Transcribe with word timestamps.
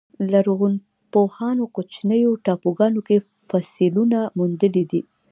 لرغونپوهانو 0.31 1.63
کوچنیو 1.75 2.31
ټاپوګانو 2.45 3.01
کې 3.07 3.17
فسیلونه 3.47 4.19
موندلي 4.37 4.83
دي. 4.91 5.01